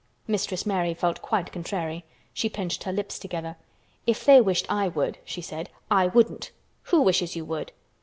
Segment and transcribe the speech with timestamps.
[0.25, 2.03] Mistress Mary felt quite contrary.
[2.33, 3.55] She pinched her lips together.
[4.07, 6.49] "If they wished I would," she said, "I wouldn't.
[6.85, 7.71] Who wishes you would?"